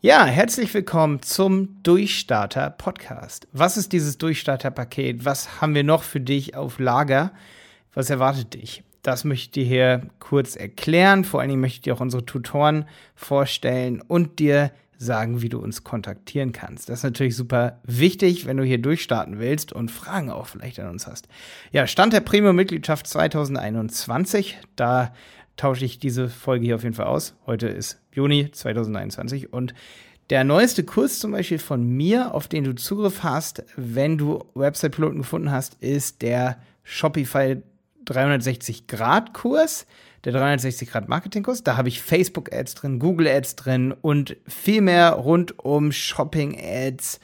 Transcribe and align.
Ja, 0.00 0.26
herzlich 0.26 0.72
willkommen 0.74 1.22
zum 1.22 1.82
Durchstarter 1.82 2.70
Podcast. 2.70 3.48
Was 3.50 3.76
ist 3.76 3.92
dieses 3.92 4.16
Durchstarter 4.16 4.70
Paket? 4.70 5.24
Was 5.24 5.60
haben 5.60 5.74
wir 5.74 5.82
noch 5.82 6.04
für 6.04 6.20
dich 6.20 6.54
auf 6.54 6.78
Lager? 6.78 7.32
Was 7.94 8.08
erwartet 8.08 8.54
dich? 8.54 8.84
Das 9.02 9.24
möchte 9.24 9.42
ich 9.42 9.50
dir 9.50 9.64
hier 9.64 10.02
kurz 10.20 10.54
erklären. 10.54 11.24
Vor 11.24 11.40
allen 11.40 11.48
Dingen 11.48 11.60
möchte 11.60 11.78
ich 11.78 11.82
dir 11.82 11.94
auch 11.94 12.00
unsere 12.00 12.24
Tutoren 12.24 12.84
vorstellen 13.16 14.00
und 14.00 14.38
dir 14.38 14.70
sagen, 14.98 15.42
wie 15.42 15.48
du 15.48 15.58
uns 15.58 15.82
kontaktieren 15.82 16.52
kannst. 16.52 16.88
Das 16.88 17.00
ist 17.00 17.04
natürlich 17.04 17.34
super 17.34 17.80
wichtig, 17.82 18.46
wenn 18.46 18.56
du 18.56 18.62
hier 18.62 18.78
durchstarten 18.78 19.40
willst 19.40 19.72
und 19.72 19.90
Fragen 19.90 20.30
auch 20.30 20.46
vielleicht 20.46 20.78
an 20.78 20.90
uns 20.90 21.08
hast. 21.08 21.26
Ja, 21.72 21.88
Stand 21.88 22.12
der 22.12 22.20
Premium-Mitgliedschaft 22.20 23.04
2021. 23.08 24.58
Da 24.76 25.12
tausche 25.58 25.84
ich 25.84 25.98
diese 25.98 26.30
Folge 26.30 26.64
hier 26.64 26.76
auf 26.76 26.84
jeden 26.84 26.94
Fall 26.94 27.06
aus. 27.06 27.34
Heute 27.44 27.68
ist 27.68 28.00
Juni 28.12 28.50
2021 28.50 29.52
und 29.52 29.74
der 30.30 30.44
neueste 30.44 30.84
Kurs 30.84 31.18
zum 31.18 31.32
Beispiel 31.32 31.58
von 31.58 31.86
mir, 31.86 32.34
auf 32.34 32.48
den 32.48 32.64
du 32.64 32.74
Zugriff 32.74 33.22
hast, 33.22 33.64
wenn 33.76 34.16
du 34.16 34.44
Website-Piloten 34.54 35.18
gefunden 35.18 35.50
hast, 35.50 35.74
ist 35.82 36.22
der 36.22 36.58
Shopify 36.84 37.62
360-Grad-Kurs, 38.06 39.86
der 40.24 40.34
360-Grad-Marketing-Kurs. 40.34 41.64
Da 41.64 41.76
habe 41.76 41.88
ich 41.88 42.02
Facebook-Ads 42.02 42.74
drin, 42.74 42.98
Google-Ads 42.98 43.56
drin 43.56 43.94
und 44.00 44.36
viel 44.46 44.80
mehr 44.80 45.12
rund 45.12 45.58
um 45.58 45.92
Shopping-Ads, 45.92 47.20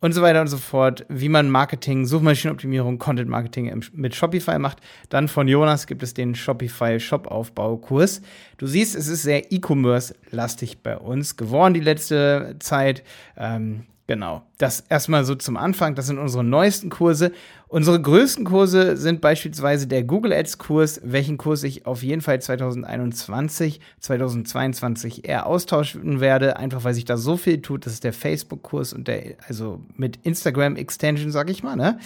und 0.00 0.12
so 0.12 0.22
weiter 0.22 0.40
und 0.40 0.46
so 0.46 0.56
fort, 0.56 1.04
wie 1.08 1.28
man 1.28 1.50
Marketing, 1.50 2.06
Suchmaschinenoptimierung, 2.06 2.98
Content 2.98 3.28
Marketing 3.28 3.82
mit 3.92 4.14
Shopify 4.14 4.58
macht. 4.58 4.78
Dann 5.10 5.28
von 5.28 5.46
Jonas 5.46 5.86
gibt 5.86 6.02
es 6.02 6.14
den 6.14 6.34
Shopify 6.34 6.98
Shop 6.98 7.26
Aufbau 7.26 7.76
Kurs. 7.76 8.22
Du 8.56 8.66
siehst, 8.66 8.96
es 8.96 9.08
ist 9.08 9.22
sehr 9.22 9.52
E-Commerce 9.52 10.14
lastig 10.30 10.82
bei 10.82 10.96
uns 10.96 11.36
geworden 11.36 11.74
die 11.74 11.80
letzte 11.80 12.56
Zeit. 12.60 13.02
Ähm, 13.36 13.84
Genau. 14.10 14.42
Das 14.58 14.80
erstmal 14.88 15.24
so 15.24 15.36
zum 15.36 15.56
Anfang. 15.56 15.94
Das 15.94 16.08
sind 16.08 16.18
unsere 16.18 16.42
neuesten 16.42 16.90
Kurse. 16.90 17.30
Unsere 17.68 18.02
größten 18.02 18.44
Kurse 18.44 18.96
sind 18.96 19.20
beispielsweise 19.20 19.86
der 19.86 20.02
Google 20.02 20.32
Ads 20.32 20.58
Kurs, 20.58 21.00
welchen 21.04 21.38
Kurs 21.38 21.62
ich 21.62 21.86
auf 21.86 22.02
jeden 22.02 22.20
Fall 22.20 22.42
2021, 22.42 23.78
2022 24.00 25.28
eher 25.28 25.46
austauschen 25.46 26.18
werde, 26.18 26.56
einfach 26.56 26.82
weil 26.82 26.94
sich 26.94 27.04
da 27.04 27.16
so 27.16 27.36
viel 27.36 27.62
tut. 27.62 27.86
Das 27.86 27.92
ist 27.92 28.02
der 28.02 28.12
Facebook 28.12 28.64
Kurs 28.64 28.92
und 28.92 29.06
der, 29.06 29.36
also 29.46 29.80
mit 29.94 30.18
Instagram 30.24 30.74
Extension, 30.74 31.30
sag 31.30 31.48
ich 31.48 31.62
mal, 31.62 31.76
ne? 31.76 32.00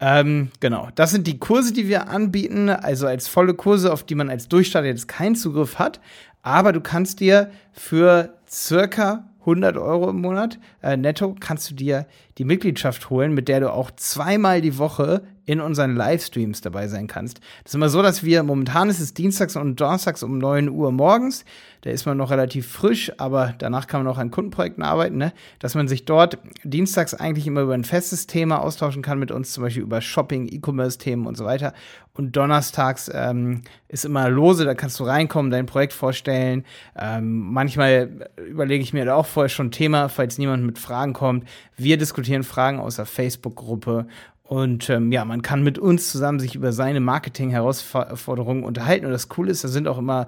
Ähm, 0.00 0.50
genau, 0.60 0.90
das 0.96 1.12
sind 1.12 1.26
die 1.26 1.38
Kurse, 1.38 1.72
die 1.72 1.88
wir 1.88 2.10
anbieten, 2.10 2.68
also 2.68 3.06
als 3.06 3.26
volle 3.26 3.54
Kurse, 3.54 3.90
auf 3.90 4.02
die 4.02 4.16
man 4.16 4.28
als 4.28 4.48
Durchstarter 4.48 4.86
jetzt 4.86 5.08
keinen 5.08 5.34
Zugriff 5.34 5.78
hat. 5.78 5.98
Aber 6.42 6.74
du 6.74 6.82
kannst 6.82 7.20
dir 7.20 7.50
für 7.72 8.34
circa 8.46 9.27
100 9.48 9.76
Euro 9.76 10.10
im 10.10 10.20
Monat. 10.20 10.58
Äh, 10.82 10.96
netto 10.96 11.34
kannst 11.38 11.70
du 11.70 11.74
dir 11.74 12.06
die 12.38 12.44
Mitgliedschaft 12.44 13.10
holen, 13.10 13.32
mit 13.34 13.48
der 13.48 13.60
du 13.60 13.72
auch 13.72 13.90
zweimal 13.92 14.60
die 14.60 14.78
Woche 14.78 15.22
in 15.48 15.62
unseren 15.62 15.96
Livestreams 15.96 16.60
dabei 16.60 16.88
sein 16.88 17.06
kannst. 17.06 17.38
Das 17.64 17.70
ist 17.70 17.74
immer 17.74 17.88
so, 17.88 18.02
dass 18.02 18.22
wir, 18.22 18.42
momentan 18.42 18.90
ist 18.90 19.00
es 19.00 19.14
dienstags 19.14 19.56
und 19.56 19.80
donnerstags 19.80 20.22
um 20.22 20.36
9 20.36 20.68
Uhr 20.68 20.92
morgens, 20.92 21.46
da 21.80 21.90
ist 21.90 22.04
man 22.04 22.18
noch 22.18 22.30
relativ 22.30 22.70
frisch, 22.70 23.10
aber 23.16 23.54
danach 23.56 23.86
kann 23.86 24.04
man 24.04 24.12
auch 24.12 24.18
an 24.18 24.30
Kundenprojekten 24.30 24.84
arbeiten, 24.84 25.16
ne? 25.16 25.32
dass 25.58 25.74
man 25.74 25.88
sich 25.88 26.04
dort 26.04 26.36
dienstags 26.64 27.14
eigentlich 27.14 27.46
immer 27.46 27.62
über 27.62 27.72
ein 27.72 27.84
festes 27.84 28.26
Thema 28.26 28.60
austauschen 28.60 29.00
kann 29.00 29.18
mit 29.18 29.30
uns, 29.30 29.52
zum 29.52 29.62
Beispiel 29.62 29.82
über 29.82 30.02
Shopping, 30.02 30.48
E-Commerce-Themen 30.48 31.26
und 31.26 31.38
so 31.38 31.46
weiter. 31.46 31.72
Und 32.12 32.36
donnerstags 32.36 33.10
ähm, 33.14 33.62
ist 33.86 34.04
immer 34.04 34.28
lose, 34.28 34.66
da 34.66 34.74
kannst 34.74 34.98
du 35.00 35.04
reinkommen, 35.04 35.50
dein 35.50 35.66
Projekt 35.66 35.94
vorstellen. 35.94 36.64
Ähm, 36.94 37.52
manchmal 37.52 38.28
überlege 38.44 38.82
ich 38.82 38.92
mir 38.92 39.04
da 39.06 39.14
auch 39.14 39.26
vorher 39.26 39.48
schon 39.48 39.68
ein 39.68 39.70
Thema, 39.70 40.08
falls 40.08 40.36
niemand 40.36 40.64
mit 40.64 40.78
Fragen 40.78 41.14
kommt. 41.14 41.48
Wir 41.76 41.96
diskutieren 41.96 42.42
Fragen 42.42 42.80
aus 42.80 42.96
der 42.96 43.06
Facebook-Gruppe 43.06 44.08
und 44.48 44.88
ähm, 44.88 45.12
ja, 45.12 45.26
man 45.26 45.42
kann 45.42 45.62
mit 45.62 45.78
uns 45.78 46.10
zusammen 46.10 46.40
sich 46.40 46.54
über 46.54 46.72
seine 46.72 47.00
Marketing-Herausforderungen 47.00 48.64
unterhalten. 48.64 49.04
Und 49.04 49.12
das 49.12 49.28
Coole 49.28 49.50
ist, 49.50 49.62
da 49.62 49.68
sind 49.68 49.86
auch 49.86 49.98
immer 49.98 50.26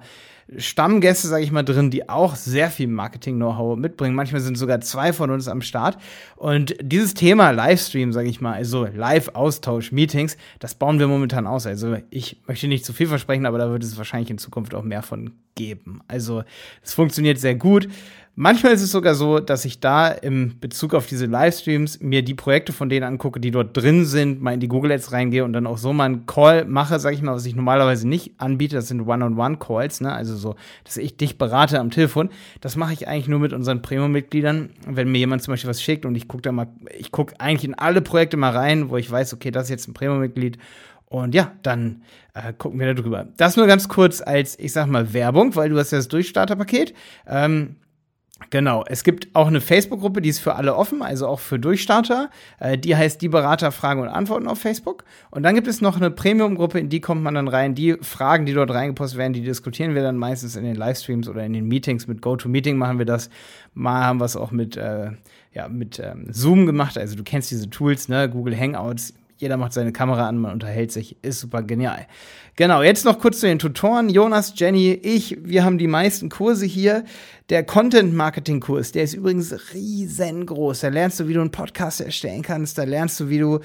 Stammgäste, 0.57 1.27
sage 1.27 1.43
ich 1.43 1.51
mal, 1.51 1.63
drin, 1.63 1.89
die 1.89 2.07
auch 2.07 2.35
sehr 2.35 2.69
viel 2.69 2.87
Marketing-Know-how 2.87 3.77
mitbringen. 3.77 4.13
Manchmal 4.13 4.41
sind 4.41 4.59
sogar 4.59 4.79
zwei 4.81 5.11
von 5.11 5.31
uns 5.31 5.47
am 5.47 5.63
Start. 5.63 5.97
Und 6.35 6.75
dieses 6.83 7.15
Thema 7.15 7.49
Livestream, 7.49 8.13
sage 8.13 8.29
ich 8.29 8.41
mal, 8.41 8.53
also 8.53 8.85
Live-Austausch, 8.85 9.91
Meetings, 9.91 10.37
das 10.59 10.75
bauen 10.75 10.99
wir 10.99 11.07
momentan 11.07 11.47
aus. 11.47 11.65
Also 11.65 11.97
ich 12.11 12.41
möchte 12.45 12.67
nicht 12.67 12.85
zu 12.85 12.93
viel 12.93 13.07
versprechen, 13.07 13.47
aber 13.47 13.57
da 13.57 13.71
wird 13.71 13.83
es 13.83 13.97
wahrscheinlich 13.97 14.29
in 14.29 14.37
Zukunft 14.37 14.75
auch 14.75 14.83
mehr 14.83 15.01
von 15.01 15.31
geben. 15.55 16.01
Also 16.07 16.43
es 16.83 16.93
funktioniert 16.93 17.39
sehr 17.39 17.55
gut. 17.55 17.87
Manchmal 18.35 18.71
ist 18.71 18.81
es 18.81 18.91
sogar 18.91 19.13
so, 19.13 19.39
dass 19.39 19.65
ich 19.65 19.81
da 19.81 20.07
im 20.07 20.57
Bezug 20.61 20.93
auf 20.93 21.05
diese 21.05 21.25
Livestreams 21.25 21.99
mir 21.99 22.23
die 22.23 22.33
Projekte 22.33 22.71
von 22.71 22.87
denen 22.87 23.03
angucke, 23.03 23.41
die 23.41 23.51
dort 23.51 23.75
drin 23.75 24.05
sind, 24.05 24.41
mal 24.41 24.53
in 24.53 24.61
die 24.61 24.69
Google 24.69 24.93
Ads 24.93 25.11
reingehe 25.11 25.43
und 25.43 25.51
dann 25.51 25.67
auch 25.67 25.77
so 25.77 25.91
mal 25.91 26.05
einen 26.05 26.25
Call 26.27 26.63
mache, 26.63 26.97
sage 26.99 27.15
ich 27.15 27.21
mal, 27.21 27.35
was 27.35 27.45
ich 27.45 27.57
normalerweise 27.57 28.07
nicht 28.07 28.33
anbiete. 28.37 28.77
Das 28.77 28.87
sind 28.87 29.01
One-on-One-Calls, 29.01 29.99
ne? 29.99 30.13
Also 30.13 30.37
so, 30.37 30.55
dass 30.85 30.95
ich 30.95 31.17
dich 31.17 31.37
berate 31.37 31.77
am 31.79 31.91
Telefon. 31.91 32.29
Das 32.61 32.77
mache 32.77 32.93
ich 32.93 33.09
eigentlich 33.09 33.27
nur 33.27 33.39
mit 33.39 33.51
unseren 33.51 33.81
Premium-Mitgliedern. 33.81 34.69
Wenn 34.87 35.11
mir 35.11 35.19
jemand 35.19 35.43
zum 35.43 35.51
Beispiel 35.51 35.69
was 35.69 35.81
schickt 35.81 36.05
und 36.05 36.15
ich 36.15 36.29
gucke 36.29 36.43
da 36.43 36.53
mal, 36.53 36.67
ich 36.97 37.11
gucke 37.11 37.35
eigentlich 37.37 37.65
in 37.65 37.73
alle 37.73 38.01
Projekte 38.01 38.37
mal 38.37 38.51
rein, 38.51 38.89
wo 38.89 38.95
ich 38.95 39.11
weiß, 39.11 39.33
okay, 39.33 39.51
das 39.51 39.65
ist 39.65 39.71
jetzt 39.71 39.87
ein 39.89 39.93
Premium-Mitglied. 39.93 40.57
Und 41.11 41.35
ja, 41.35 41.51
dann 41.63 42.03
äh, 42.33 42.53
gucken 42.57 42.79
wir 42.79 42.87
da 42.87 42.93
drüber. 42.93 43.27
Das 43.35 43.57
nur 43.57 43.67
ganz 43.67 43.89
kurz 43.89 44.21
als, 44.21 44.57
ich 44.57 44.71
sag 44.71 44.87
mal, 44.87 45.11
Werbung, 45.13 45.57
weil 45.57 45.69
du 45.69 45.77
hast 45.77 45.91
ja 45.91 45.97
das 45.97 46.07
Durchstarterpaket. 46.07 46.93
Ähm, 47.27 47.75
Genau, 48.49 48.83
es 48.87 49.03
gibt 49.03 49.29
auch 49.33 49.47
eine 49.47 49.61
Facebook-Gruppe, 49.61 50.21
die 50.21 50.29
ist 50.29 50.39
für 50.39 50.55
alle 50.55 50.75
offen, 50.75 51.01
also 51.01 51.27
auch 51.27 51.39
für 51.39 51.59
Durchstarter. 51.59 52.29
Äh, 52.59 52.77
die 52.77 52.95
heißt 52.95 53.21
Die 53.21 53.29
Berater 53.29 53.71
Fragen 53.71 54.01
und 54.01 54.09
Antworten 54.09 54.47
auf 54.47 54.59
Facebook. 54.59 55.03
Und 55.29 55.43
dann 55.43 55.55
gibt 55.55 55.67
es 55.67 55.79
noch 55.79 55.95
eine 55.95 56.11
Premium-Gruppe, 56.11 56.79
in 56.79 56.89
die 56.89 56.99
kommt 56.99 57.23
man 57.23 57.35
dann 57.35 57.47
rein. 57.47 57.75
Die 57.75 57.97
Fragen, 58.01 58.45
die 58.45 58.53
dort 58.53 58.71
reingepostet 58.71 59.17
werden, 59.17 59.33
die 59.33 59.41
diskutieren 59.41 59.95
wir 59.95 60.01
dann 60.01 60.17
meistens 60.17 60.55
in 60.55 60.63
den 60.63 60.75
Livestreams 60.75 61.29
oder 61.29 61.45
in 61.45 61.53
den 61.53 61.67
Meetings. 61.67 62.07
Mit 62.07 62.21
GoToMeeting 62.21 62.77
machen 62.77 62.97
wir 62.97 63.05
das. 63.05 63.29
Mal 63.73 64.03
haben 64.03 64.19
wir 64.19 64.25
es 64.25 64.35
auch 64.35 64.51
mit, 64.51 64.75
äh, 64.75 65.11
ja, 65.53 65.69
mit 65.69 65.99
ähm, 65.99 66.27
Zoom 66.29 66.65
gemacht. 66.65 66.97
Also 66.97 67.15
du 67.15 67.23
kennst 67.23 67.51
diese 67.51 67.69
Tools, 67.69 68.09
ne? 68.09 68.29
Google 68.29 68.57
Hangouts, 68.59 69.13
jeder 69.41 69.57
macht 69.57 69.73
seine 69.73 69.91
Kamera 69.91 70.27
an, 70.27 70.37
man 70.37 70.53
unterhält 70.53 70.91
sich, 70.91 71.17
ist 71.23 71.39
super 71.39 71.63
genial. 71.63 72.05
Genau, 72.55 72.83
jetzt 72.83 73.05
noch 73.05 73.19
kurz 73.19 73.39
zu 73.39 73.47
den 73.47 73.57
Tutoren. 73.57 74.09
Jonas, 74.09 74.53
Jenny, 74.55 74.91
ich, 74.93 75.37
wir 75.41 75.63
haben 75.63 75.77
die 75.79 75.87
meisten 75.87 76.29
Kurse 76.29 76.65
hier. 76.65 77.03
Der 77.49 77.63
Content-Marketing-Kurs, 77.63 78.91
der 78.91 79.03
ist 79.03 79.15
übrigens 79.15 79.73
riesengroß. 79.73 80.81
Da 80.81 80.89
lernst 80.89 81.19
du, 81.19 81.27
wie 81.27 81.33
du 81.33 81.41
einen 81.41 81.51
Podcast 81.51 82.01
erstellen 82.01 82.43
kannst, 82.43 82.77
da 82.77 82.83
lernst 82.83 83.19
du, 83.19 83.29
wie 83.29 83.39
du 83.39 83.59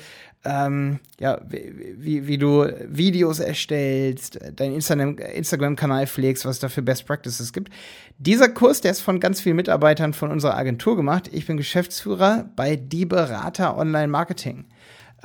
ähm, 0.47 1.01
ja, 1.19 1.41
wie, 1.49 2.27
wie 2.27 2.39
du 2.39 2.67
Videos 2.89 3.41
erstellst, 3.41 4.39
deinen 4.55 4.77
Instagram-Kanal 4.77 6.07
pflegst, 6.07 6.45
was 6.45 6.57
es 6.57 6.61
da 6.61 6.69
für 6.69 6.83
Best 6.83 7.07
Practices 7.07 7.53
gibt. 7.53 7.73
Dieser 8.19 8.49
Kurs, 8.49 8.81
der 8.81 8.93
ist 8.93 9.01
von 9.01 9.21
ganz 9.21 9.41
vielen 9.41 9.57
Mitarbeitern 9.57 10.15
von 10.15 10.31
unserer 10.31 10.57
Agentur 10.57 10.97
gemacht. 10.97 11.29
Ich 11.33 11.47
bin 11.47 11.57
Geschäftsführer 11.57 12.49
bei 12.55 12.77
Die 12.77 13.07
Berater 13.07 13.77
Online 13.77 14.09
Marketing. 14.09 14.67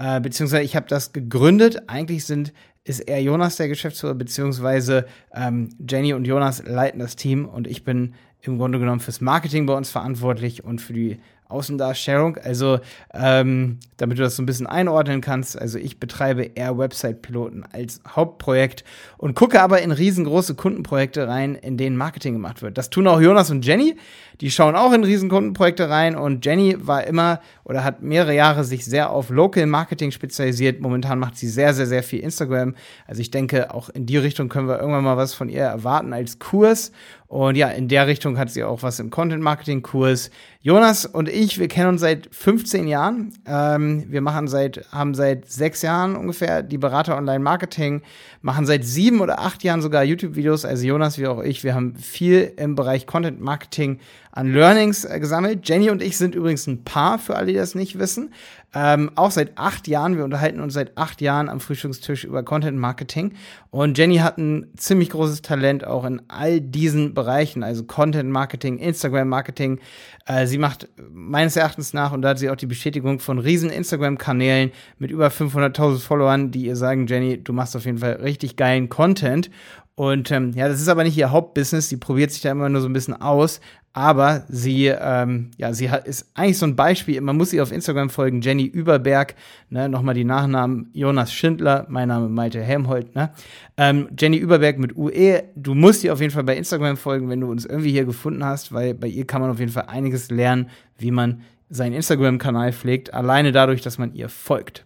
Äh, 0.02 0.20
beziehungsweise 0.20 0.64
ich 0.64 0.76
habe 0.76 0.88
das 0.88 1.14
gegründet. 1.14 1.84
Eigentlich 1.88 2.26
sind 2.26 2.54
ist 2.84 3.02
eher 3.02 3.22
Jonas 3.22 3.58
der 3.58 3.68
Geschäftsführer, 3.68 4.16
beziehungsweise 4.16 5.06
ähm, 5.32 5.70
Jenny 5.88 6.14
und 6.14 6.26
Jonas 6.26 6.64
leiten 6.66 7.00
das 7.00 7.16
Team 7.16 7.46
und 7.46 7.68
ich 7.68 7.84
bin 7.84 8.16
im 8.42 8.58
Grunde 8.58 8.80
genommen 8.80 9.00
fürs 9.00 9.22
Marketing 9.22 9.68
bei 9.68 9.76
uns 9.76 9.92
verantwortlich 9.92 10.64
und 10.64 10.82
für 10.82 10.94
die 10.94 11.20
Außendarstellung. 11.52 12.38
Also, 12.38 12.80
ähm, 13.14 13.80
damit 13.98 14.18
du 14.18 14.24
das 14.24 14.36
so 14.36 14.44
ein 14.44 14.46
bisschen 14.46 14.68
einordnen 14.68 15.22
kannst. 15.22 15.60
Also, 15.60 15.78
ich 15.78 16.00
betreibe 16.00 16.44
eher 16.44 16.78
Website-Piloten 16.78 17.64
als 17.72 18.02
Hauptprojekt 18.08 18.84
und 19.18 19.36
gucke 19.36 19.62
aber 19.62 19.82
in 19.82 19.92
riesengroße 19.92 20.56
Kundenprojekte 20.56 21.28
rein, 21.28 21.56
in 21.56 21.78
denen 21.78 21.98
Marketing 21.98 22.34
gemacht 22.34 22.62
wird. 22.62 22.78
Das 22.78 22.90
tun 22.90 23.08
auch 23.08 23.22
Jonas 23.22 23.52
und 23.52 23.66
Jenny. 23.66 23.96
Die 24.42 24.50
schauen 24.50 24.76
auch 24.76 24.92
in 24.92 25.04
Riesenkundenprojekte 25.04 25.88
rein 25.88 26.16
und 26.16 26.44
Jenny 26.44 26.76
war 26.80 27.04
immer 27.04 27.42
oder 27.64 27.84
hat 27.84 28.02
mehrere 28.02 28.34
Jahre 28.34 28.64
sich 28.64 28.86
sehr 28.86 29.12
auf 29.12 29.30
Local 29.30 29.68
Marketing 29.68 30.10
spezialisiert. 30.10 30.82
Momentan 30.82 31.20
macht 31.20 31.38
sie 31.38 31.48
sehr, 31.48 31.76
sehr, 31.76 31.86
sehr 31.86 32.02
viel 32.02 32.22
Instagram. 32.22 32.74
Also 33.06 33.22
ich 33.22 33.30
denke, 33.30 33.72
auch 33.72 33.90
in 33.90 34.08
die 34.08 34.18
Richtung 34.18 34.50
können 34.50 34.68
wir 34.68 34.80
irgendwann 34.80 35.04
mal 35.04 35.16
was 35.16 35.36
von 35.36 35.48
ihr 35.48 35.62
erwarten 35.62 36.12
als 36.12 36.40
Kurs. 36.40 36.92
Und 37.32 37.56
ja, 37.56 37.70
in 37.70 37.88
der 37.88 38.08
Richtung 38.08 38.38
hat 38.38 38.50
sie 38.50 38.62
auch 38.62 38.84
was 38.84 39.00
im 39.00 39.10
Content 39.10 39.42
Marketing 39.42 39.82
Kurs. 39.82 40.32
Jonas 40.60 41.06
und 41.06 41.30
ich, 41.30 41.60
wir 41.60 41.70
kennen 41.70 41.88
uns 41.88 42.02
seit 42.02 42.28
15 42.30 42.90
Jahren. 42.90 43.32
Ähm, 43.46 44.04
wir 44.10 44.20
machen 44.20 44.50
seit, 44.50 44.86
haben 44.92 45.14
seit 45.14 45.50
sechs 45.50 45.82
Jahren 45.82 46.18
ungefähr 46.18 46.62
die 46.62 46.78
Berater 46.78 47.16
Online 47.16 47.40
Marketing, 47.40 48.02
machen 48.42 48.66
seit 48.66 48.84
sieben 48.84 49.22
oder 49.22 49.40
acht 49.40 49.64
Jahren 49.64 49.82
sogar 49.82 50.04
YouTube-Videos. 50.04 50.66
Also 50.66 50.86
Jonas 50.86 51.18
wie 51.20 51.28
auch 51.28 51.42
ich, 51.42 51.64
wir 51.64 51.74
haben 51.74 51.96
viel 51.96 52.52
im 52.58 52.76
Bereich 52.76 53.08
Content 53.08 53.40
Marketing 53.40 54.02
an 54.32 54.54
Learnings 54.54 55.06
äh, 55.06 55.20
gesammelt. 55.20 55.68
Jenny 55.68 55.90
und 55.90 56.02
ich 56.02 56.18
sind 56.18 56.36
übrigens 56.36 56.68
ein 56.68 56.84
Paar, 56.84 57.20
für 57.20 57.36
alle, 57.36 57.48
die 57.48 57.54
das 57.54 57.76
nicht 57.76 58.00
wissen. 58.00 58.34
Ähm, 58.74 59.12
auch 59.16 59.32
seit 59.32 59.58
acht 59.58 59.90
Jahren, 59.90 60.16
wir 60.16 60.24
unterhalten 60.24 60.62
uns 60.62 60.74
seit 60.74 60.98
acht 60.98 61.20
Jahren 61.20 61.50
am 61.50 61.60
Frühstückstisch 61.60 62.24
über 62.24 62.42
Content 62.44 62.78
Marketing. 62.78 63.34
Und 63.70 63.98
Jenny 63.98 64.18
hat 64.18 64.38
ein 64.38 64.68
ziemlich 64.78 65.10
großes 65.10 65.42
Talent 65.42 65.86
auch 65.86 66.06
in 66.06 66.22
all 66.30 66.62
diesen 66.62 67.14
Bereichen, 67.14 67.64
also 67.64 67.84
Content 67.84 68.30
Marketing, 68.30 68.78
Instagram 68.78 69.28
Marketing. 69.28 69.80
Äh, 70.26 70.48
sie 70.48 70.58
macht 70.58 70.88
meines 71.12 71.58
Erachtens 71.58 71.94
nach, 71.94 72.14
und 72.14 72.22
da 72.22 72.30
hat 72.30 72.40
sie 72.40 72.50
auch 72.50 72.56
die 72.56 72.66
Bestätigung 72.66 73.20
von 73.20 73.40
riesen 73.40 73.70
Instagram-Kanälen 73.70 74.72
mit 75.00 75.12
über 75.12 75.28
500.000 75.28 76.00
Followern, 76.00 76.52
die 76.52 76.66
ihr 76.66 76.78
sagen, 76.78 77.08
Jenny, 77.08 77.44
du 77.44 77.52
machst 77.52 77.76
auf 77.76 77.84
jeden 77.86 77.98
Fall 77.98 78.14
richtig 78.14 78.56
geilen 78.56 78.88
Content. 78.88 79.50
Und 79.96 80.32
ähm, 80.32 80.52
ja, 80.56 80.68
das 80.68 80.82
ist 80.82 80.88
aber 80.88 81.04
nicht 81.04 81.18
ihr 81.18 81.32
Hauptbusiness. 81.32 81.90
Sie 81.90 81.98
probiert 81.98 82.32
sich 82.32 82.42
da 82.42 82.52
immer 82.52 82.70
nur 82.70 82.82
so 82.82 82.88
ein 82.88 82.94
bisschen 82.94 83.22
aus. 83.22 83.60
Aber 83.94 84.46
sie, 84.48 84.88
ähm, 84.88 85.52
ja, 85.58 85.74
sie 85.74 85.90
hat, 85.90 86.08
ist 86.08 86.32
eigentlich 86.34 86.58
so 86.58 86.66
ein 86.66 86.78
Beispiel. 86.78 87.20
Man 87.20 87.36
muss 87.36 87.52
ihr 87.52 87.62
auf 87.62 87.74
Instagram 87.74 88.10
folgen. 88.10 88.40
Jenny 88.40 88.64
Überberg, 88.64 89.36
ne, 89.70 89.90
nochmal 89.90 90.16
die 90.16 90.24
Nachnamen 90.24 90.90
Jonas 90.94 91.34
Schindler, 91.34 91.86
mein 91.90 92.08
Name 92.08 92.30
Malte 92.30 92.62
Helmholt, 92.62 93.14
ne. 93.16 93.32
Ähm, 93.76 94.08
Jenny 94.18 94.38
Überberg 94.38 94.80
mit 94.80 94.96
UE. 94.96 95.44
Du 95.56 95.74
musst 95.74 96.06
ihr 96.06 96.14
auf 96.14 96.22
jeden 96.22 96.32
Fall 96.32 96.46
bei 96.46 96.56
Instagram 96.56 96.96
folgen, 96.96 97.28
wenn 97.28 97.42
du 97.42 97.52
uns 97.52 97.66
irgendwie 97.66 97.92
hier 97.92 98.06
gefunden 98.06 98.46
hast, 98.46 98.72
weil 98.72 98.94
bei 98.94 99.08
ihr 99.08 99.28
kann 99.28 99.42
man 99.42 99.52
auf 99.52 99.60
jeden 99.60 99.74
Fall 99.74 99.86
einiges 99.88 100.32
lernen, 100.32 100.70
wie 100.98 101.12
man 101.12 101.42
seinen 101.70 101.94
Instagram-Kanal 101.94 102.72
pflegt, 102.72 103.14
alleine 103.14 103.52
dadurch, 103.52 103.82
dass 103.82 103.98
man 103.98 104.14
ihr 104.14 104.30
folgt. 104.30 104.86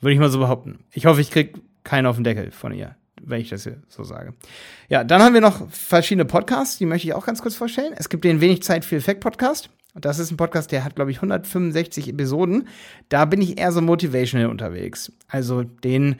Würde 0.00 0.14
ich 0.14 0.20
mal 0.20 0.30
so 0.30 0.38
behaupten. 0.38 0.78
Ich 0.92 1.04
hoffe, 1.04 1.20
ich 1.20 1.30
krieg 1.30 1.60
keinen 1.84 2.06
auf 2.06 2.16
den 2.16 2.24
Deckel 2.24 2.50
von 2.50 2.72
ihr 2.72 2.96
wenn 3.22 3.40
ich 3.40 3.50
das 3.50 3.64
hier 3.64 3.78
so 3.88 4.04
sage. 4.04 4.34
Ja, 4.88 5.04
dann 5.04 5.22
haben 5.22 5.34
wir 5.34 5.40
noch 5.40 5.70
verschiedene 5.70 6.24
Podcasts, 6.24 6.78
die 6.78 6.86
möchte 6.86 7.08
ich 7.08 7.14
auch 7.14 7.26
ganz 7.26 7.42
kurz 7.42 7.56
vorstellen. 7.56 7.94
Es 7.96 8.08
gibt 8.08 8.24
den 8.24 8.40
Wenig 8.40 8.62
Zeit 8.62 8.84
für 8.84 8.96
Effekt 8.96 9.20
Podcast. 9.20 9.70
Das 9.94 10.18
ist 10.18 10.30
ein 10.30 10.36
Podcast, 10.36 10.72
der 10.72 10.84
hat, 10.84 10.94
glaube 10.94 11.10
ich, 11.10 11.18
165 11.18 12.08
Episoden. 12.08 12.68
Da 13.08 13.24
bin 13.24 13.40
ich 13.40 13.58
eher 13.58 13.72
so 13.72 13.80
motivational 13.80 14.48
unterwegs. 14.48 15.10
Also 15.28 15.62
den 15.62 16.16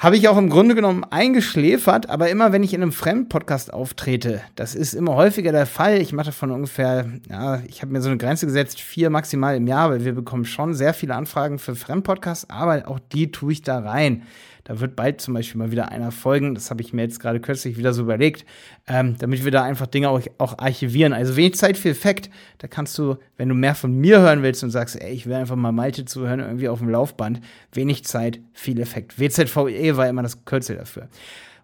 habe 0.00 0.16
ich 0.16 0.28
auch 0.28 0.38
im 0.38 0.48
Grunde 0.48 0.74
genommen 0.74 1.04
eingeschläfert, 1.04 2.08
aber 2.08 2.30
immer 2.30 2.52
wenn 2.52 2.62
ich 2.62 2.72
in 2.72 2.82
einem 2.82 2.90
Fremdpodcast 2.90 3.70
auftrete, 3.70 4.40
das 4.56 4.74
ist 4.74 4.94
immer 4.94 5.14
häufiger 5.14 5.52
der 5.52 5.66
Fall. 5.66 6.00
Ich 6.00 6.14
mache 6.14 6.32
von 6.32 6.50
ungefähr, 6.50 7.10
ja, 7.28 7.60
ich 7.68 7.82
habe 7.82 7.92
mir 7.92 8.00
so 8.00 8.08
eine 8.08 8.16
Grenze 8.16 8.46
gesetzt, 8.46 8.80
vier 8.80 9.10
maximal 9.10 9.54
im 9.54 9.66
Jahr, 9.66 9.90
weil 9.90 10.06
wir 10.06 10.14
bekommen 10.14 10.46
schon 10.46 10.72
sehr 10.72 10.94
viele 10.94 11.14
Anfragen 11.14 11.58
für 11.58 11.76
Fremdpodcasts, 11.76 12.48
aber 12.48 12.88
auch 12.88 12.98
die 13.12 13.30
tue 13.30 13.52
ich 13.52 13.60
da 13.60 13.80
rein. 13.80 14.22
Da 14.64 14.80
wird 14.80 14.96
bald 14.96 15.20
zum 15.20 15.34
Beispiel 15.34 15.58
mal 15.58 15.70
wieder 15.70 15.90
einer 15.90 16.12
folgen. 16.12 16.54
Das 16.54 16.70
habe 16.70 16.82
ich 16.82 16.92
mir 16.92 17.02
jetzt 17.02 17.20
gerade 17.20 17.40
kürzlich 17.40 17.76
wieder 17.76 17.92
so 17.92 18.02
überlegt, 18.02 18.44
ähm, 18.86 19.16
damit 19.18 19.44
wir 19.44 19.50
da 19.50 19.62
einfach 19.62 19.86
Dinge 19.86 20.10
auch, 20.10 20.20
auch 20.38 20.58
archivieren. 20.58 21.12
Also 21.12 21.36
wenig 21.36 21.56
Zeit 21.56 21.76
für 21.76 21.90
Effekt. 21.90 22.30
Da 22.58 22.68
kannst 22.68 22.96
du, 22.98 23.16
wenn 23.36 23.48
du 23.48 23.54
mehr 23.54 23.74
von 23.74 23.92
mir 23.92 24.20
hören 24.20 24.42
willst 24.42 24.62
und 24.62 24.70
sagst, 24.70 25.00
ey, 25.00 25.12
ich 25.12 25.26
will 25.26 25.34
einfach 25.34 25.56
mal 25.56 25.72
Malte 25.72 26.04
zuhören, 26.04 26.40
irgendwie 26.40 26.68
auf 26.68 26.78
dem 26.78 26.88
Laufband, 26.88 27.40
wenig 27.72 28.04
Zeit, 28.04 28.40
viel 28.52 28.80
Effekt. 28.80 29.18
WZVE 29.18 29.96
war 29.96 30.08
immer 30.08 30.22
das 30.22 30.44
Kürzel 30.44 30.76
dafür. 30.76 31.08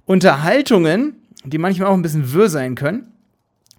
Unterhaltungen, 0.04 1.16
die 1.44 1.58
manchmal 1.58 1.88
auch 1.88 1.94
ein 1.94 2.02
bisschen 2.02 2.32
wirr 2.32 2.48
sein 2.48 2.74
können, 2.74 3.12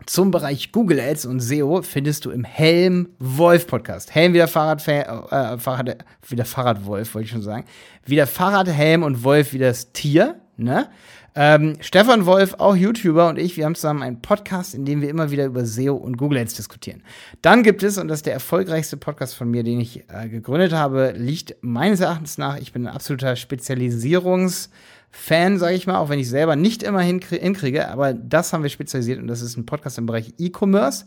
zum 0.06 0.32
Bereich 0.32 0.72
Google 0.72 1.00
Ads 1.00 1.26
und 1.26 1.40
SEO 1.40 1.82
findest 1.82 2.26
du 2.26 2.32
im 2.32 2.44
Helm 2.44 3.10
Wolf 3.20 3.68
Podcast. 3.68 4.14
Helm 4.14 4.34
wieder 4.34 4.48
Fahrrad, 4.48 4.88
äh, 4.88 5.58
Fahrrad 5.58 6.06
wieder 6.28 6.46
Fahrradwolf, 6.46 7.14
wollte 7.14 7.26
ich 7.26 7.32
schon 7.32 7.42
sagen. 7.42 7.66
Wieder 8.06 8.28
Fahrrad, 8.28 8.68
Helm 8.68 9.04
und 9.04 9.24
Wolf 9.24 9.54
wie 9.54 9.60
das 9.60 9.92
Tier, 9.92 10.40
ne? 10.56 10.90
Ähm, 11.40 11.78
Stefan 11.82 12.26
Wolf, 12.26 12.56
auch 12.58 12.76
YouTuber 12.76 13.30
und 13.30 13.38
ich, 13.38 13.58
wir 13.58 13.66
haben 13.66 13.76
zusammen 13.76 14.02
einen 14.02 14.24
Podcast, 14.24 14.74
in 14.74 14.86
dem 14.86 15.02
wir 15.02 15.10
immer 15.10 15.30
wieder 15.30 15.46
über 15.46 15.68
SEO 15.68 15.96
und 15.96 16.18
Google 16.18 16.40
Ads 16.40 16.56
diskutieren. 16.56 17.04
Dann 17.44 17.62
gibt 17.62 17.84
es, 17.84 18.00
und 18.00 18.08
das 18.08 18.20
ist 18.20 18.26
der 18.26 18.34
erfolgreichste 18.34 18.98
Podcast 18.98 19.36
von 19.36 19.52
mir, 19.52 19.62
den 19.62 19.80
ich 19.80 20.10
äh, 20.10 20.30
gegründet 20.30 20.74
habe, 20.74 21.14
liegt 21.16 21.56
meines 21.62 22.00
Erachtens 22.00 22.40
nach, 22.40 22.58
ich 22.58 22.74
bin 22.74 22.88
ein 22.88 22.94
absoluter 22.94 23.34
Spezialisierungs- 23.34 24.70
Fan, 25.10 25.58
sage 25.58 25.76
ich 25.76 25.88
mal, 25.88 25.98
auch 25.98 26.10
wenn 26.10 26.20
ich 26.20 26.30
selber 26.30 26.56
nicht 26.56 26.84
immer 26.84 27.02
hinkriege, 27.02 27.88
aber 27.88 28.14
das 28.14 28.52
haben 28.52 28.64
wir 28.64 28.70
spezialisiert 28.70 29.20
und 29.20 29.28
das 29.28 29.42
ist 29.42 29.58
ein 29.58 29.66
Podcast 29.66 29.98
im 29.98 30.06
Bereich 30.06 30.34
E-Commerce. 30.38 31.06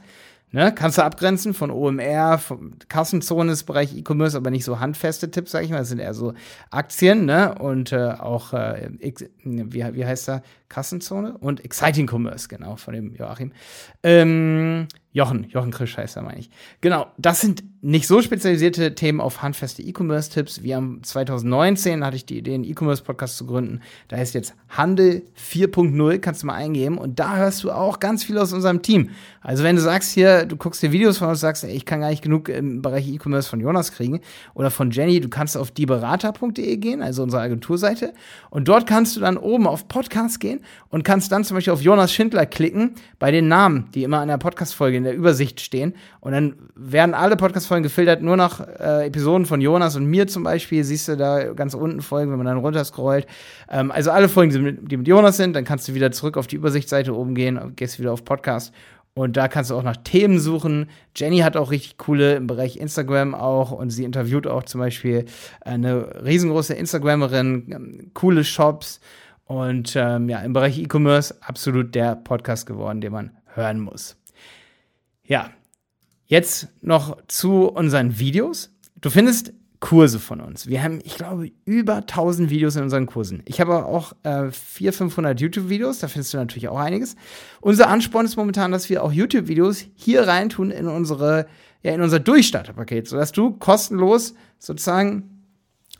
Ne, 0.52 0.74
kannst 0.74 0.98
du 0.98 1.04
abgrenzen 1.04 1.54
von 1.54 1.70
OMR, 1.70 2.38
von 2.38 2.74
Kassenzone 2.88 3.52
ist 3.52 3.64
Bereich 3.64 3.96
E-Commerce, 3.96 4.36
aber 4.36 4.50
nicht 4.50 4.64
so 4.64 4.80
handfeste 4.80 5.30
Tipps, 5.30 5.52
sag 5.52 5.62
ich 5.62 5.70
mal. 5.70 5.78
Das 5.78 5.90
sind 5.90 6.00
eher 6.00 6.12
so 6.12 6.34
Aktien, 6.70 7.24
ne? 7.24 7.54
Und 7.56 7.92
äh, 7.92 8.14
auch, 8.18 8.52
äh, 8.52 8.90
wie, 8.98 9.94
wie 9.94 10.04
heißt 10.04 10.26
da? 10.26 10.42
Kassenzone 10.70 11.36
und 11.36 11.62
Exciting 11.62 12.08
Commerce, 12.08 12.48
genau, 12.48 12.76
von 12.76 12.94
dem 12.94 13.14
Joachim. 13.14 13.52
Ähm, 14.02 14.86
Jochen, 15.12 15.48
Jochen 15.50 15.72
Krisch 15.72 15.96
heißt 15.96 16.16
er, 16.16 16.22
meine 16.22 16.38
ich. 16.38 16.50
Genau, 16.80 17.08
das 17.18 17.40
sind 17.40 17.64
nicht 17.82 18.06
so 18.06 18.22
spezialisierte 18.22 18.94
Themen 18.94 19.20
auf 19.20 19.42
handfeste 19.42 19.82
E-Commerce-Tipps. 19.82 20.62
Wir 20.62 20.76
haben 20.76 21.02
2019 21.02 22.04
hatte 22.04 22.14
ich 22.14 22.26
die 22.26 22.38
Idee, 22.38 22.54
einen 22.54 22.64
E-Commerce-Podcast 22.64 23.36
zu 23.36 23.46
gründen. 23.46 23.80
Da 24.06 24.18
heißt 24.18 24.34
jetzt 24.34 24.54
Handel 24.68 25.22
4.0, 25.36 26.18
kannst 26.18 26.42
du 26.42 26.46
mal 26.46 26.54
eingeben. 26.54 26.96
Und 26.96 27.18
da 27.18 27.36
hörst 27.38 27.64
du 27.64 27.72
auch 27.72 27.98
ganz 27.98 28.22
viel 28.22 28.38
aus 28.38 28.52
unserem 28.52 28.82
Team. 28.82 29.10
Also 29.40 29.64
wenn 29.64 29.74
du 29.74 29.82
sagst 29.82 30.12
hier, 30.12 30.44
du 30.44 30.56
guckst 30.56 30.80
dir 30.80 30.92
Videos 30.92 31.18
von 31.18 31.28
uns, 31.28 31.40
sagst, 31.40 31.64
ey, 31.64 31.72
ich 31.72 31.86
kann 31.86 32.00
gar 32.00 32.10
nicht 32.10 32.22
genug 32.22 32.48
im 32.48 32.80
Bereich 32.80 33.08
E-Commerce 33.08 33.48
von 33.48 33.58
Jonas 33.58 33.90
kriegen 33.90 34.20
oder 34.54 34.70
von 34.70 34.92
Jenny, 34.92 35.20
du 35.20 35.28
kannst 35.28 35.56
auf 35.56 35.72
dieberater.de 35.72 36.76
gehen, 36.76 37.02
also 37.02 37.24
unsere 37.24 37.42
Agenturseite. 37.42 38.12
Und 38.50 38.68
dort 38.68 38.86
kannst 38.86 39.16
du 39.16 39.20
dann 39.20 39.38
oben 39.38 39.66
auf 39.66 39.88
Podcast 39.88 40.38
gehen 40.38 40.59
und 40.88 41.04
kannst 41.04 41.32
dann 41.32 41.44
zum 41.44 41.56
Beispiel 41.56 41.72
auf 41.72 41.82
Jonas 41.82 42.12
Schindler 42.12 42.46
klicken 42.46 42.94
bei 43.18 43.30
den 43.30 43.48
Namen, 43.48 43.88
die 43.94 44.04
immer 44.04 44.22
in 44.22 44.28
der 44.28 44.38
Podcast-Folge 44.38 44.96
in 44.96 45.04
der 45.04 45.14
Übersicht 45.14 45.60
stehen. 45.60 45.94
Und 46.20 46.32
dann 46.32 46.54
werden 46.74 47.14
alle 47.14 47.36
Podcast-Folgen 47.36 47.82
gefiltert, 47.82 48.22
nur 48.22 48.36
nach 48.36 48.60
äh, 48.60 49.06
Episoden 49.06 49.46
von 49.46 49.60
Jonas 49.60 49.96
und 49.96 50.06
mir 50.06 50.26
zum 50.26 50.42
Beispiel. 50.42 50.84
Siehst 50.84 51.08
du 51.08 51.16
da 51.16 51.52
ganz 51.52 51.74
unten 51.74 52.02
Folgen, 52.02 52.30
wenn 52.30 52.38
man 52.38 52.46
dann 52.46 52.58
runterscrollt. 52.58 53.26
Ähm, 53.70 53.90
also 53.90 54.10
alle 54.10 54.28
Folgen, 54.28 54.52
die 54.52 54.58
mit, 54.58 54.90
die 54.90 54.96
mit 54.96 55.08
Jonas 55.08 55.36
sind, 55.36 55.54
dann 55.54 55.64
kannst 55.64 55.88
du 55.88 55.94
wieder 55.94 56.12
zurück 56.12 56.36
auf 56.36 56.46
die 56.46 56.56
Übersichtsseite 56.56 57.14
oben 57.14 57.34
gehen 57.34 57.58
und 57.58 57.76
gehst 57.76 57.98
wieder 57.98 58.12
auf 58.12 58.24
Podcast. 58.24 58.72
Und 59.14 59.36
da 59.36 59.48
kannst 59.48 59.70
du 59.70 59.74
auch 59.74 59.82
nach 59.82 59.96
Themen 59.96 60.38
suchen. 60.38 60.88
Jenny 61.16 61.38
hat 61.38 61.56
auch 61.56 61.70
richtig 61.70 61.98
coole 61.98 62.36
im 62.36 62.46
Bereich 62.46 62.76
Instagram 62.76 63.34
auch 63.34 63.72
und 63.72 63.90
sie 63.90 64.04
interviewt 64.04 64.46
auch 64.46 64.62
zum 64.62 64.80
Beispiel 64.80 65.24
eine 65.60 66.24
riesengroße 66.24 66.74
Instagramerin, 66.74 67.66
ähm, 67.70 68.10
coole 68.14 68.44
Shops 68.44 69.00
und 69.50 69.96
ähm, 69.96 70.28
ja, 70.28 70.38
im 70.42 70.52
Bereich 70.52 70.78
E-Commerce 70.78 71.34
absolut 71.40 71.96
der 71.96 72.14
Podcast 72.14 72.66
geworden, 72.66 73.00
den 73.00 73.10
man 73.10 73.32
hören 73.46 73.80
muss. 73.80 74.16
Ja, 75.24 75.50
jetzt 76.26 76.68
noch 76.82 77.18
zu 77.26 77.64
unseren 77.66 78.20
Videos. 78.20 78.72
Du 79.00 79.10
findest 79.10 79.52
Kurse 79.80 80.20
von 80.20 80.40
uns. 80.40 80.68
Wir 80.68 80.84
haben, 80.84 81.00
ich 81.02 81.16
glaube, 81.16 81.50
über 81.64 81.96
1000 81.96 82.48
Videos 82.48 82.76
in 82.76 82.84
unseren 82.84 83.06
Kursen. 83.06 83.42
Ich 83.44 83.60
habe 83.60 83.86
auch 83.86 84.12
äh, 84.22 84.52
400, 84.52 84.94
500 84.94 85.40
YouTube-Videos, 85.40 85.98
da 85.98 86.06
findest 86.06 86.32
du 86.32 86.36
natürlich 86.38 86.68
auch 86.68 86.78
einiges. 86.78 87.16
Unser 87.60 87.88
Ansporn 87.88 88.26
ist 88.26 88.36
momentan, 88.36 88.70
dass 88.70 88.88
wir 88.88 89.02
auch 89.02 89.10
YouTube-Videos 89.10 89.84
hier 89.96 90.28
reintun 90.28 90.70
in 90.70 90.86
unsere, 90.86 91.48
ja, 91.82 91.92
in 91.92 92.02
unser 92.02 92.20
Durchstarterpaket, 92.20 93.08
sodass 93.08 93.32
du 93.32 93.50
kostenlos 93.54 94.34
sozusagen 94.60 95.39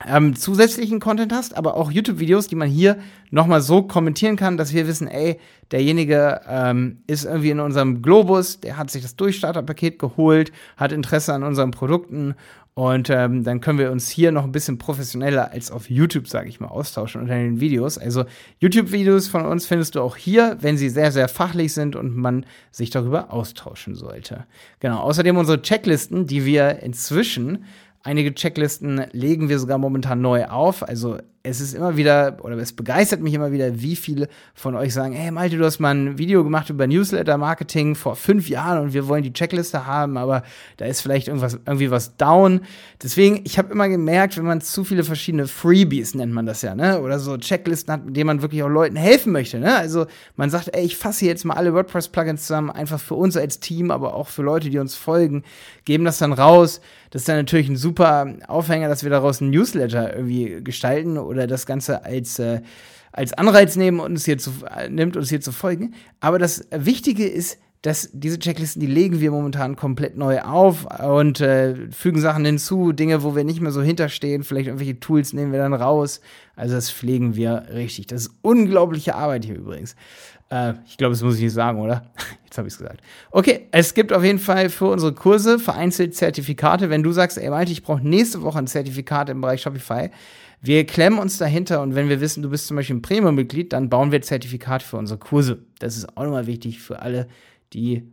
ähm, 0.06 0.34
zusätzlichen 0.34 1.00
Content 1.00 1.32
hast, 1.32 1.56
aber 1.56 1.76
auch 1.76 1.90
YouTube-Videos, 1.90 2.46
die 2.48 2.54
man 2.54 2.68
hier 2.68 2.98
nochmal 3.30 3.60
so 3.60 3.82
kommentieren 3.82 4.36
kann, 4.36 4.56
dass 4.56 4.72
wir 4.72 4.86
wissen, 4.86 5.08
ey, 5.08 5.38
derjenige 5.70 6.40
ähm, 6.48 7.02
ist 7.06 7.24
irgendwie 7.24 7.50
in 7.50 7.60
unserem 7.60 8.02
Globus, 8.02 8.60
der 8.60 8.76
hat 8.76 8.90
sich 8.90 9.02
das 9.02 9.16
Durchstarterpaket 9.16 9.98
geholt, 9.98 10.52
hat 10.76 10.92
Interesse 10.92 11.34
an 11.34 11.42
unseren 11.42 11.70
Produkten 11.70 12.34
und 12.74 13.10
ähm, 13.10 13.44
dann 13.44 13.60
können 13.60 13.78
wir 13.78 13.90
uns 13.90 14.08
hier 14.08 14.32
noch 14.32 14.44
ein 14.44 14.52
bisschen 14.52 14.78
professioneller 14.78 15.50
als 15.50 15.70
auf 15.70 15.90
YouTube, 15.90 16.28
sage 16.28 16.48
ich 16.48 16.60
mal, 16.60 16.68
austauschen 16.68 17.20
unter 17.20 17.34
den 17.34 17.60
Videos. 17.60 17.98
Also 17.98 18.24
YouTube-Videos 18.58 19.28
von 19.28 19.44
uns 19.44 19.66
findest 19.66 19.96
du 19.96 20.00
auch 20.00 20.16
hier, 20.16 20.56
wenn 20.60 20.78
sie 20.78 20.88
sehr, 20.88 21.12
sehr 21.12 21.28
fachlich 21.28 21.74
sind 21.74 21.94
und 21.96 22.16
man 22.16 22.46
sich 22.70 22.88
darüber 22.88 23.32
austauschen 23.32 23.96
sollte. 23.96 24.46
Genau, 24.78 25.00
außerdem 25.00 25.36
unsere 25.36 25.60
Checklisten, 25.60 26.26
die 26.26 26.46
wir 26.46 26.78
inzwischen 26.80 27.64
Einige 28.02 28.34
Checklisten 28.34 29.04
legen 29.12 29.48
wir 29.48 29.58
sogar 29.58 29.78
momentan 29.78 30.20
neu 30.20 30.46
auf. 30.46 30.86
Also 30.86 31.18
es 31.42 31.60
ist 31.62 31.72
immer 31.74 31.96
wieder, 31.96 32.36
oder 32.42 32.56
es 32.58 32.74
begeistert 32.74 33.22
mich 33.22 33.32
immer 33.32 33.50
wieder, 33.50 33.80
wie 33.80 33.96
viele 33.96 34.28
von 34.54 34.74
euch 34.74 34.92
sagen, 34.92 35.14
hey 35.14 35.30
Malte, 35.30 35.56
du 35.56 35.64
hast 35.64 35.78
mal 35.78 35.94
ein 35.94 36.18
Video 36.18 36.44
gemacht 36.44 36.68
über 36.68 36.86
Newsletter-Marketing 36.86 37.94
vor 37.94 38.14
fünf 38.14 38.50
Jahren 38.50 38.78
und 38.82 38.92
wir 38.92 39.08
wollen 39.08 39.22
die 39.22 39.32
Checkliste 39.32 39.86
haben, 39.86 40.18
aber 40.18 40.42
da 40.76 40.84
ist 40.84 41.00
vielleicht 41.00 41.28
irgendwas, 41.28 41.54
irgendwie 41.64 41.90
was 41.90 42.18
down. 42.18 42.60
Deswegen, 43.02 43.40
ich 43.44 43.56
habe 43.56 43.72
immer 43.72 43.88
gemerkt, 43.88 44.36
wenn 44.36 44.44
man 44.44 44.60
zu 44.60 44.84
viele 44.84 45.02
verschiedene 45.02 45.46
Freebies, 45.46 46.14
nennt 46.14 46.32
man 46.34 46.44
das 46.44 46.60
ja, 46.60 46.74
ne? 46.74 47.00
Oder 47.00 47.18
so 47.18 47.38
Checklisten 47.38 47.94
hat, 47.94 48.04
mit 48.04 48.16
denen 48.16 48.26
man 48.26 48.42
wirklich 48.42 48.62
auch 48.62 48.68
Leuten 48.68 48.96
helfen 48.96 49.32
möchte, 49.32 49.58
ne? 49.58 49.74
Also 49.74 50.06
man 50.36 50.50
sagt, 50.50 50.74
ey, 50.74 50.84
ich 50.84 50.98
fasse 50.98 51.24
jetzt 51.24 51.46
mal 51.46 51.54
alle 51.54 51.72
WordPress-Plugins 51.72 52.46
zusammen, 52.46 52.70
einfach 52.70 53.00
für 53.00 53.14
uns 53.14 53.38
als 53.38 53.60
Team, 53.60 53.90
aber 53.90 54.12
auch 54.14 54.28
für 54.28 54.42
Leute, 54.42 54.68
die 54.68 54.78
uns 54.78 54.94
folgen, 54.94 55.44
geben 55.86 56.04
das 56.04 56.18
dann 56.18 56.34
raus. 56.34 56.82
Das 57.10 57.22
ist 57.22 57.28
dann 57.28 57.36
natürlich 57.36 57.68
ein 57.68 57.76
super 57.76 58.34
Aufhänger, 58.46 58.88
dass 58.88 59.02
wir 59.02 59.10
daraus 59.10 59.40
einen 59.40 59.50
Newsletter 59.50 60.14
irgendwie 60.14 60.62
gestalten 60.62 61.18
oder 61.30 61.46
das 61.46 61.64
Ganze 61.64 62.04
als, 62.04 62.38
äh, 62.38 62.60
als 63.12 63.32
Anreiz 63.32 63.76
nehmen, 63.76 64.00
uns 64.00 64.24
hier 64.24 64.36
zu, 64.36 64.50
äh, 64.76 64.88
nimmt, 64.88 65.16
uns 65.16 65.30
hier 65.30 65.40
zu 65.40 65.52
folgen. 65.52 65.94
Aber 66.20 66.38
das 66.38 66.66
Wichtige 66.70 67.26
ist, 67.26 67.58
das, 67.82 68.10
diese 68.12 68.38
Checklisten, 68.38 68.80
die 68.80 68.86
legen 68.86 69.20
wir 69.20 69.30
momentan 69.30 69.74
komplett 69.74 70.16
neu 70.16 70.42
auf 70.42 70.86
und 71.00 71.40
äh, 71.40 71.90
fügen 71.90 72.20
Sachen 72.20 72.44
hinzu, 72.44 72.92
Dinge, 72.92 73.22
wo 73.22 73.34
wir 73.34 73.44
nicht 73.44 73.62
mehr 73.62 73.72
so 73.72 73.80
hinterstehen, 73.80 74.44
vielleicht 74.44 74.66
irgendwelche 74.66 75.00
Tools 75.00 75.32
nehmen 75.32 75.50
wir 75.50 75.60
dann 75.60 75.72
raus. 75.72 76.20
Also 76.56 76.74
das 76.74 76.90
pflegen 76.90 77.36
wir 77.36 77.68
richtig. 77.72 78.08
Das 78.08 78.26
ist 78.26 78.32
unglaubliche 78.42 79.14
Arbeit 79.14 79.46
hier 79.46 79.56
übrigens. 79.56 79.96
Äh, 80.50 80.74
ich 80.86 80.98
glaube, 80.98 81.12
das 81.12 81.22
muss 81.22 81.36
ich 81.36 81.42
nicht 81.42 81.54
sagen, 81.54 81.80
oder? 81.80 82.02
Jetzt 82.44 82.58
habe 82.58 82.68
ich 82.68 82.74
es 82.74 82.78
gesagt. 82.78 83.00
Okay, 83.30 83.68
es 83.70 83.94
gibt 83.94 84.12
auf 84.12 84.24
jeden 84.24 84.40
Fall 84.40 84.68
für 84.68 84.86
unsere 84.86 85.14
Kurse 85.14 85.58
vereinzelt 85.58 86.14
Zertifikate. 86.14 86.90
Wenn 86.90 87.02
du 87.02 87.12
sagst, 87.12 87.38
ey 87.38 87.48
Malte, 87.48 87.72
ich 87.72 87.82
brauche 87.82 88.06
nächste 88.06 88.42
Woche 88.42 88.58
ein 88.58 88.66
Zertifikat 88.66 89.30
im 89.30 89.40
Bereich 89.40 89.62
Shopify, 89.62 90.10
wir 90.62 90.86
klemmen 90.86 91.18
uns 91.18 91.38
dahinter 91.38 91.80
und 91.80 91.94
wenn 91.94 92.08
wir 92.08 92.20
wissen, 92.20 92.42
du 92.42 92.50
bist 92.50 92.66
zum 92.66 92.76
Beispiel 92.76 92.96
ein 92.96 93.02
Premium-Mitglied, 93.02 93.72
dann 93.72 93.88
bauen 93.88 94.12
wir 94.12 94.20
Zertifikate 94.20 94.84
für 94.84 94.98
unsere 94.98 95.18
Kurse. 95.18 95.64
Das 95.78 95.96
ist 95.96 96.16
auch 96.16 96.24
nochmal 96.24 96.46
wichtig 96.46 96.80
für 96.80 97.00
alle, 97.00 97.28
die 97.72 98.12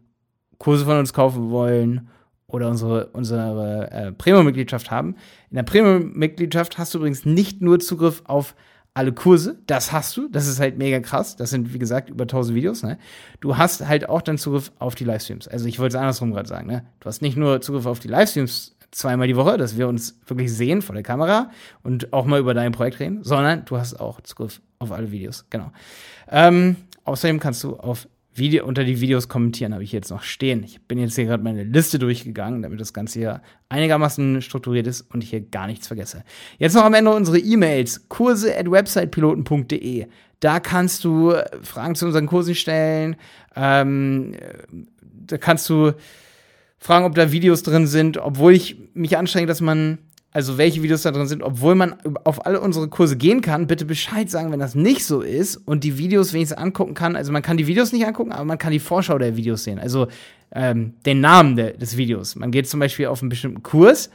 Kurse 0.58 0.86
von 0.86 0.98
uns 0.98 1.14
kaufen 1.14 1.50
wollen 1.50 2.10
oder 2.48 2.70
unsere, 2.70 3.08
unsere 3.08 3.92
äh, 3.92 4.12
Premium-Mitgliedschaft 4.14 4.90
haben. 4.90 5.16
In 5.50 5.56
der 5.56 5.64
Premium-Mitgliedschaft 5.64 6.78
hast 6.78 6.94
du 6.94 7.00
übrigens 7.00 7.26
nicht 7.26 7.62
nur 7.62 7.80
Zugriff 7.80 8.22
auf 8.26 8.56
alle 8.94 9.14
Kurse, 9.14 9.60
das 9.68 9.92
hast 9.92 10.18
du, 10.18 10.28
das 10.28 10.48
ist 10.48 10.60
halt 10.60 10.80
mega 10.80 11.00
krass. 11.00 11.36
Das 11.36 11.52
sind, 11.52 11.72
wie 11.72 11.78
gesagt, 11.78 12.10
über 12.10 12.24
1000 12.24 12.56
Videos. 12.56 12.82
Ne? 12.82 12.98
Du 13.42 13.56
hast 13.56 13.88
halt 13.88 14.10
auch 14.10 14.24
dann 14.24 14.40
Zugriff 14.40 14.72
auf 14.80 14.96
die 14.96 15.04
Livestreams. 15.04 15.48
Also 15.48 15.68
ich 15.68 15.78
wollte 15.78 15.98
es 15.98 16.00
andersrum 16.00 16.32
gerade 16.32 16.50
sagen. 16.50 16.68
Ne? 16.68 16.84
Du 17.00 17.06
hast 17.06 17.22
nicht 17.22 17.38
nur 17.38 17.62
Zugriff 17.62 17.86
auf 17.86 18.00
die 18.00 18.08
Livestreams 18.08 18.77
zweimal 18.92 19.28
die 19.28 19.36
Woche, 19.36 19.58
dass 19.58 19.78
wir 19.78 19.88
uns 19.88 20.20
wirklich 20.26 20.52
sehen 20.54 20.82
vor 20.82 20.96
der 20.96 21.04
Kamera 21.04 21.52
und 21.84 22.14
auch 22.14 22.26
mal 22.26 22.40
über 22.40 22.54
dein 22.54 22.72
Projekt 22.72 23.00
reden, 23.00 23.24
sondern 23.24 23.66
du 23.66 23.78
hast 23.78 24.00
auch 24.00 24.22
Zugriff 24.22 24.62
auf 24.80 24.92
alle 24.92 25.12
Videos. 25.12 25.46
Genau. 25.50 25.72
Ähm, 26.30 26.78
außerdem 27.04 27.40
kannst 27.40 27.64
du 27.64 27.76
auf 27.78 28.08
Video, 28.38 28.66
unter 28.66 28.84
die 28.84 29.02
Videos 29.02 29.30
kommentieren, 29.30 29.74
habe 29.74 29.84
ich 29.84 29.92
jetzt 29.92 30.12
noch 30.12 30.22
stehen. 30.22 30.64
Ich 30.64 30.80
bin 30.82 31.00
jetzt 31.00 31.16
hier 31.16 31.26
gerade 31.26 31.44
meine 31.44 31.64
Liste 31.64 31.98
durchgegangen, 31.98 32.62
damit 32.62 32.80
das 32.80 32.94
Ganze 32.94 33.20
hier 33.20 33.42
einigermaßen 33.70 34.44
strukturiert 34.44 34.86
ist 34.86 35.02
und 35.02 35.24
ich 35.24 35.32
hier 35.32 35.42
gar 35.42 35.66
nichts 35.66 35.88
vergesse. 35.88 36.24
Jetzt 36.60 36.76
noch 36.76 36.84
am 36.84 36.94
Ende 36.94 37.12
unsere 37.12 37.40
E-Mails. 37.40 38.08
Kurse 38.10 38.56
at 38.56 38.70
websitepiloten.de. 38.70 40.06
Da 40.40 40.60
kannst 40.60 41.04
du 41.04 41.34
Fragen 41.64 41.96
zu 41.96 42.06
unseren 42.06 42.28
Kursen 42.28 42.54
stellen. 42.54 43.16
Ähm, 43.56 44.34
da 45.02 45.40
kannst 45.40 45.68
du 45.70 45.94
fragen, 46.78 47.06
ob 47.06 47.16
da 47.16 47.32
Videos 47.32 47.64
drin 47.64 47.88
sind, 47.88 48.18
obwohl 48.18 48.54
ich 48.54 48.78
mich 48.94 49.18
anstrenge, 49.18 49.48
dass 49.48 49.62
man 49.62 50.00
also 50.38 50.60
welche 50.60 50.84
Videos 50.84 51.02
da 51.02 51.12
drin 51.12 51.28
sind, 51.28 51.42
obwohl 51.42 51.74
man 51.74 51.96
auf 52.24 52.46
alle 52.46 52.62
unsere 52.62 52.90
Kurse 52.90 53.18
gehen 53.18 53.42
kann, 53.42 53.66
bitte 53.66 53.86
Bescheid 53.86 54.30
sagen, 54.30 54.52
wenn 54.52 54.60
das 54.60 54.76
nicht 54.76 55.04
so 55.04 55.22
ist 55.22 55.56
und 55.56 55.84
die 55.84 55.98
Videos 55.98 56.32
wenigstens 56.32 56.60
angucken 56.60 56.94
kann. 56.94 57.16
Also 57.16 57.32
man 57.32 57.42
kann 57.42 57.58
die 57.58 57.66
Videos 57.66 57.92
nicht 57.92 58.06
angucken, 58.06 58.32
aber 58.32 58.46
man 58.46 58.60
kann 58.60 58.72
die 58.72 58.80
Vorschau 58.80 59.18
der 59.18 59.36
Videos 59.36 59.64
sehen. 59.64 59.80
Also 59.80 60.10
ähm, 60.52 60.94
den 61.06 61.22
Namen 61.22 61.56
de 61.56 61.76
des 61.76 61.98
Videos. 61.98 62.36
Man 62.36 62.52
geht 62.52 62.68
zum 62.68 62.80
Beispiel 62.80 63.08
auf 63.08 63.22
einen 63.22 63.30
bestimmten 63.30 63.64
Kurs 63.64 64.12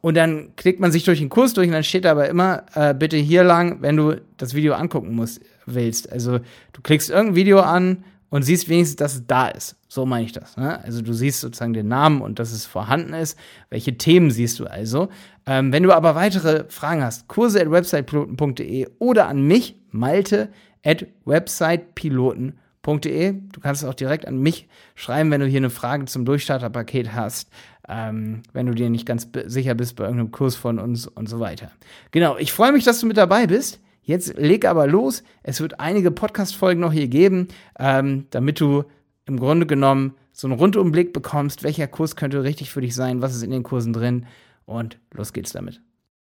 und 0.00 0.16
dann 0.16 0.56
klickt 0.56 0.80
man 0.80 0.90
sich 0.90 1.04
durch 1.04 1.20
den 1.20 1.28
Kurs 1.28 1.52
durch 1.52 1.68
und 1.68 1.74
dann 1.74 1.84
steht 1.84 2.04
da 2.04 2.12
aber 2.12 2.28
immer, 2.28 2.64
äh, 2.74 2.92
bitte 2.92 3.16
hier 3.16 3.44
lang, 3.44 3.80
wenn 3.80 3.96
du 3.96 4.16
das 4.38 4.54
Video 4.54 4.74
angucken 4.74 5.14
musst, 5.14 5.40
willst. 5.66 6.10
Also 6.10 6.40
du 6.72 6.80
klickst 6.82 7.10
irgendein 7.10 7.36
Video 7.36 7.60
an 7.60 8.04
und 8.30 8.42
siehst 8.42 8.68
wenigstens, 8.68 8.96
dass 8.96 9.14
es 9.14 9.26
da 9.26 9.48
ist. 9.48 9.76
So 9.88 10.06
meine 10.06 10.24
ich 10.24 10.32
das. 10.32 10.56
Ne? 10.56 10.82
Also 10.82 11.02
du 11.02 11.12
siehst 11.12 11.40
sozusagen 11.40 11.72
den 11.72 11.88
Namen 11.88 12.22
und 12.22 12.38
dass 12.38 12.52
es 12.52 12.64
vorhanden 12.64 13.12
ist. 13.12 13.36
Welche 13.68 13.98
Themen 13.98 14.30
siehst 14.30 14.60
du 14.60 14.66
also? 14.66 15.08
Ähm, 15.46 15.72
wenn 15.72 15.82
du 15.82 15.92
aber 15.92 16.14
weitere 16.14 16.64
Fragen 16.68 17.02
hast, 17.02 17.26
kurse 17.28 17.60
at 17.60 17.70
websitepiloten.de 17.70 18.88
oder 18.98 19.28
an 19.28 19.42
mich, 19.42 19.76
Malte 19.90 20.50
at 20.84 21.06
websitepiloten.de. 21.24 23.32
Du 23.32 23.60
kannst 23.60 23.82
es 23.82 23.88
auch 23.88 23.94
direkt 23.94 24.26
an 24.26 24.38
mich 24.38 24.68
schreiben, 24.94 25.32
wenn 25.32 25.40
du 25.40 25.46
hier 25.46 25.58
eine 25.58 25.70
Frage 25.70 26.04
zum 26.06 26.24
Durchstarterpaket 26.24 27.12
hast, 27.12 27.50
ähm, 27.88 28.42
wenn 28.52 28.66
du 28.66 28.74
dir 28.74 28.90
nicht 28.90 29.06
ganz 29.06 29.28
sicher 29.46 29.74
bist 29.74 29.96
bei 29.96 30.04
irgendeinem 30.04 30.30
Kurs 30.30 30.54
von 30.54 30.78
uns 30.78 31.08
und 31.08 31.28
so 31.28 31.40
weiter. 31.40 31.72
Genau, 32.12 32.36
ich 32.38 32.52
freue 32.52 32.70
mich, 32.72 32.84
dass 32.84 33.00
du 33.00 33.06
mit 33.06 33.16
dabei 33.16 33.48
bist. 33.48 33.80
Jetzt 34.02 34.36
leg 34.36 34.64
aber 34.64 34.86
los. 34.86 35.22
Es 35.42 35.60
wird 35.60 35.80
einige 35.80 36.10
Podcast-Folgen 36.10 36.80
noch 36.80 36.92
hier 36.92 37.08
geben, 37.08 37.48
ähm, 37.78 38.26
damit 38.30 38.60
du 38.60 38.84
im 39.26 39.38
Grunde 39.38 39.66
genommen 39.66 40.14
so 40.32 40.48
einen 40.48 40.58
Rundumblick 40.58 41.12
bekommst, 41.12 41.62
welcher 41.62 41.86
Kurs 41.86 42.16
könnte 42.16 42.42
richtig 42.42 42.70
für 42.70 42.80
dich 42.80 42.94
sein, 42.94 43.20
was 43.22 43.34
ist 43.34 43.42
in 43.42 43.50
den 43.50 43.62
Kursen 43.62 43.92
drin 43.92 44.26
und 44.64 44.98
los 45.12 45.32
geht's 45.32 45.52
damit. 45.52 45.82